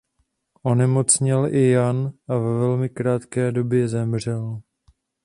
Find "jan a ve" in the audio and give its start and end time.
1.69-2.59